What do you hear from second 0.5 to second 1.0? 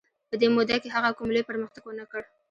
موده کې